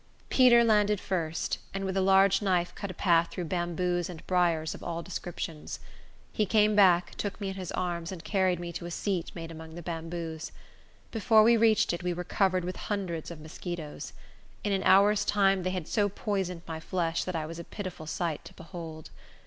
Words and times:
Peter 0.31 0.63
landed 0.63 0.99
first, 0.99 1.59
and 1.75 1.85
with 1.85 1.95
a 1.95 2.01
large 2.01 2.41
knife 2.41 2.73
cut 2.73 2.89
a 2.89 2.93
path 2.95 3.29
through 3.29 3.45
bamboos 3.45 4.09
and 4.09 4.25
briers 4.25 4.73
of 4.73 4.83
all 4.83 5.03
descriptions. 5.03 5.79
He 6.31 6.47
came 6.47 6.75
back, 6.75 7.13
took 7.19 7.39
me 7.39 7.49
in 7.49 7.53
his 7.53 7.71
arms, 7.73 8.11
and 8.11 8.23
carried 8.23 8.59
me 8.59 8.71
to 8.73 8.87
a 8.87 8.89
seat 8.89 9.29
made 9.35 9.51
among 9.51 9.75
the 9.75 9.83
bamboos. 9.83 10.51
Before 11.11 11.43
we 11.43 11.55
reached 11.55 11.93
it, 11.93 12.01
we 12.01 12.15
were 12.15 12.23
covered 12.23 12.65
with 12.65 12.77
hundreds 12.77 13.29
of 13.29 13.39
mosquitos. 13.39 14.13
In 14.63 14.71
an 14.73 14.81
hour's 14.81 15.23
time 15.23 15.61
they 15.61 15.69
had 15.69 15.87
so 15.87 16.09
poisoned 16.09 16.63
my 16.67 16.79
flesh 16.79 17.23
that 17.23 17.35
I 17.35 17.45
was 17.45 17.59
a 17.59 17.63
pitiful 17.63 18.07
sight 18.07 18.43
to 18.45 18.55
behold. 18.55 19.11